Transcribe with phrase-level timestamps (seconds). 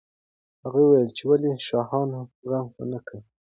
[0.63, 2.19] هغوی وویل چې ولې شاهانو
[2.49, 3.17] غم ونه کړ.